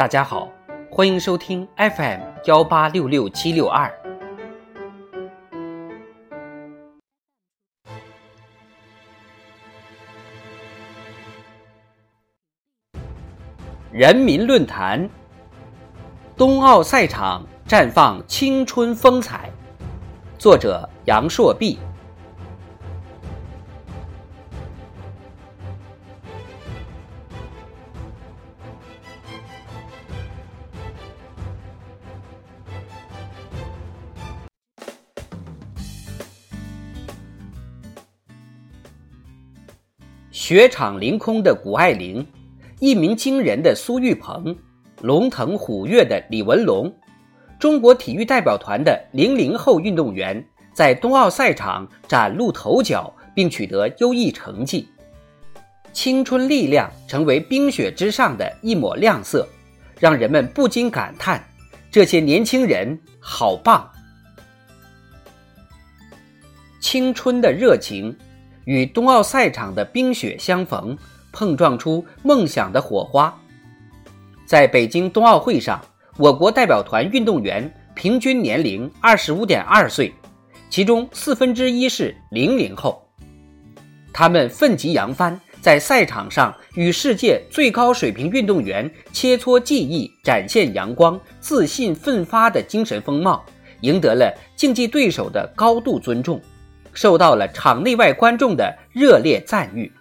[0.00, 0.50] 大家好，
[0.90, 3.92] 欢迎收听 FM 幺八六六七六二。
[13.92, 15.06] 人民论坛：
[16.34, 19.50] 冬奥赛场绽放青春风采。
[20.38, 21.78] 作者：杨硕碧。
[40.40, 42.26] 雪场凌空的谷爱凌，
[42.78, 44.56] 一鸣惊人的苏玉鹏，
[45.02, 46.90] 龙腾虎跃的李文龙，
[47.58, 54.88] 中国体育代表团的零零后运动员在冬奥赛场崭露头角，并取得优异成绩。
[55.92, 59.46] 青春力量成为冰雪之上的一抹亮色，
[59.98, 61.44] 让人们不禁感叹：
[61.90, 63.86] 这些年轻人好棒！
[66.80, 68.16] 青春的热情。
[68.64, 70.96] 与冬奥赛场的冰雪相逢，
[71.32, 73.36] 碰撞出梦想的火花。
[74.46, 75.80] 在北京冬奥会上，
[76.16, 80.12] 我国代表团运动员平均年龄二十五点二岁，
[80.68, 83.06] 其中四分之一是零零后。
[84.12, 93.44] 他们奋极扬帆，在赛场上与世界最高水平运动员切磋技艺，展现阳光、自信、奋发的精神风貌，
[93.82, 96.40] 赢得了竞技对手的高度尊重。
[96.92, 99.92] 受到了场内外观众的热烈赞誉。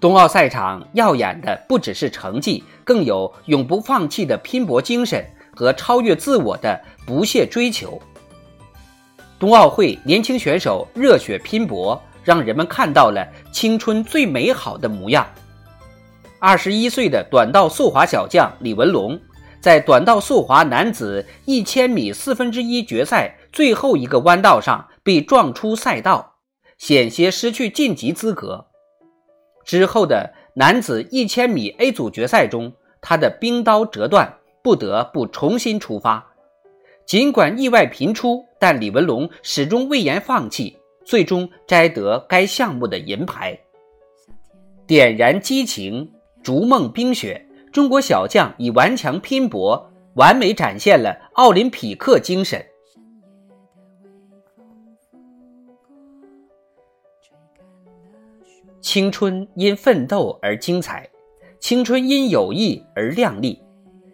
[0.00, 8.02] 冬奥赛场耀眼的不只是成绩，更有永不放弃的拼搏精神和超越自我的不懈追求。
[9.38, 15.24] 冬奥会年轻选手热血拼搏，让人们看到了青春最美好的模样。
[16.40, 19.16] 二十一岁的短道速滑小将李文龙。
[19.62, 26.34] 在短道速滑男子一千米四分之一决赛最后一个弯道上被撞出赛道，
[26.78, 28.66] 险些失去晋级资格。
[29.64, 36.26] 之后的男子一千米 A 组决赛中，他的冰刀折断，不得不重新出发。
[37.06, 43.56] 尽管意外频出，但李文龙始终未言放弃，最终摘得该项目的银牌。
[44.88, 46.10] 点燃激情，
[46.42, 47.46] 逐梦冰雪。
[47.72, 52.62] 中国小将以顽强拼搏，完美展现了奥林匹克精神。
[58.82, 61.08] 青春因奋斗而精彩，
[61.58, 63.58] 青春因友谊而亮丽。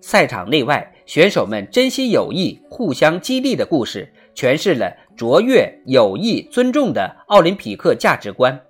[0.00, 8.60] 赛场内外，选手们珍惜友谊、互相激励的故事，诠释了卓越、友谊、尊重的奥林匹克价值观，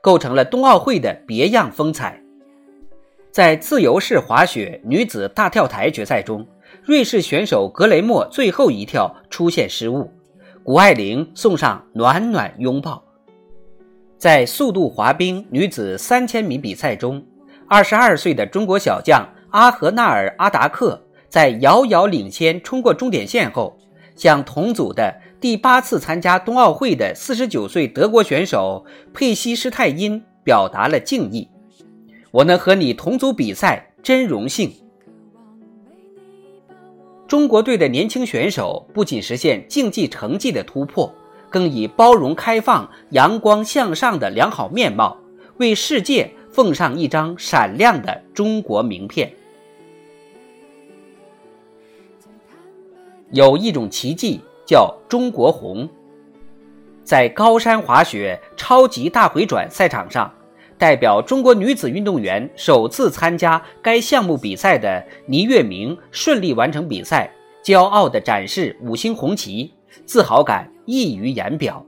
[0.00, 2.20] 构成了冬奥会的别样风采。
[3.36, 6.46] 在自由式滑雪女子大跳台决赛中，
[6.82, 10.10] 瑞士选手格雷莫最后一跳出现失误，
[10.64, 13.04] 谷爱凌送上暖暖拥抱。
[14.16, 17.22] 在速度滑冰女子三千米比赛中，
[17.68, 20.98] 二十二岁的中国小将阿合纳尔阿达克
[21.28, 23.76] 在遥遥领先冲过终点线后，
[24.14, 31.46] 向同组的第八次参加冬奥会的四十九岁德国选手佩西施泰因表达了敬意。
[32.36, 34.70] 我能和你同组比赛，真荣幸。
[37.26, 41.10] 中国队的年轻选手不仅实现竞技成绩的突破，
[41.48, 45.16] 更以包容、开放、阳光向上的良好面貌，
[45.56, 49.32] 为世界奉上一张闪亮的中国名片。
[53.30, 55.88] 有一种奇迹叫中国红，
[57.02, 60.30] 在高山滑雪超级大回转赛场上。
[60.78, 67.30] 代表中国女子运动员首次参加该项目比赛的倪月明顺利完成比赛，
[67.64, 69.72] 骄傲地展示五星红旗，
[70.04, 71.84] 自豪感溢于言表。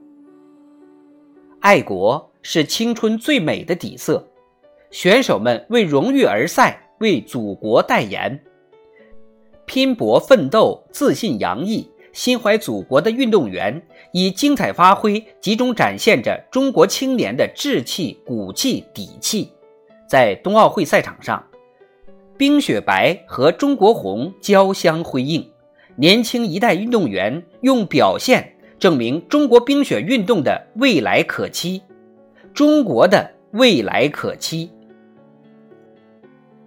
[1.61, 4.27] 爱国是青春最美的底色，
[4.91, 8.41] 选手们为荣誉而赛，为祖国代言，
[9.67, 11.87] 拼搏奋斗，自信洋溢。
[12.19, 13.81] 心怀祖国的运动员
[14.11, 19.53] 以精彩发挥，集中展现着中国青年的志气、骨气、底气。
[20.09, 21.41] 在冬奥会赛场上，
[22.37, 25.49] 冰雪白和中国红交相辉映，
[25.95, 31.81] 年轻一代运动员用表现证明中国冰雪运动的未来可期，
[32.53, 34.69] 中国的未来可期。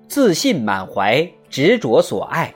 [0.07, 2.55] 自信满怀，执着所爱，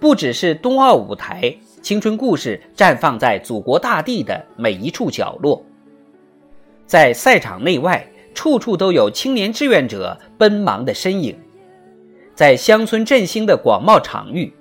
[0.00, 1.56] 不只是冬奥舞台。
[1.86, 5.64] 青春故事绽放在祖国大地的每一处角落，
[6.84, 8.04] 在赛场内外，
[8.34, 11.38] 处处都有青年志愿者奔忙的身影。
[12.34, 14.52] 在乡村振兴的广袤场域，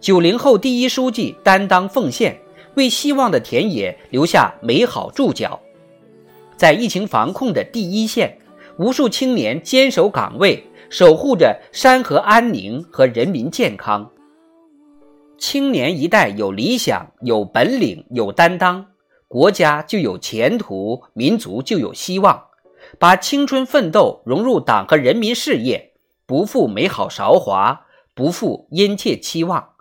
[0.00, 2.36] 九零后第一书记担当奉献，
[2.74, 5.60] 为希望的田野留下美好注脚。
[6.56, 8.36] 在疫情防控的第一线，
[8.78, 14.10] 无数青年坚守岗位，守护着山河安宁和人民健康。
[15.46, 18.86] 青年一代有理想、有本领、有担当，
[19.28, 22.46] 国家就有前途，民族就有希望。
[22.98, 25.92] 把青春奋斗融入党和人民事业，
[26.24, 29.72] 不负美好韶华，不负殷切期望。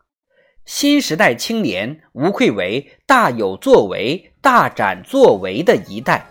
[0.66, 6.28] 新时代青年无愧为大有作为、大展作为的一代。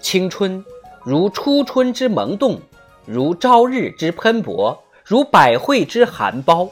[0.00, 0.64] 青春
[1.04, 2.58] 如初春之萌动，
[3.04, 6.70] 如朝日之喷薄，如百卉之含苞。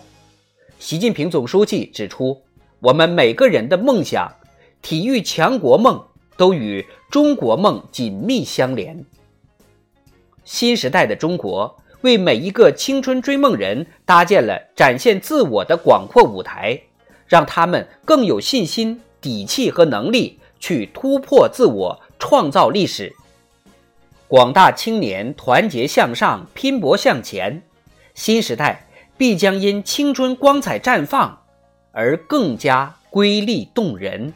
[0.79, 2.41] 习近平总书记指出，
[2.81, 4.33] 我们每个人的梦想、
[4.81, 6.03] 体育强国梦
[6.39, 9.05] 都与中国梦紧密相连。
[10.45, 16.81] 新时代的中国为每一个青春追梦人搭建了展现自我的广阔舞台，
[17.27, 23.15] 让他们更有信心、底气和能力去突破自我、创造历史。
[24.27, 27.63] 广大青年团结向上，拼搏向前，
[28.15, 28.87] 新时代
[29.17, 31.43] 必将因青春光彩绽放
[31.93, 34.33] 而更加瑰丽动人。